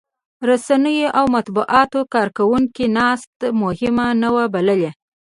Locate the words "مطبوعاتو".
1.35-1.99